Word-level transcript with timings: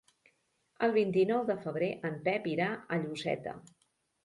El 0.87 0.95
vint-i-nou 0.95 1.43
de 1.51 1.57
febrer 1.67 1.91
en 2.11 2.19
Pep 2.29 2.51
irà 2.55 2.73
a 2.73 3.01
Lloseta. 3.07 3.57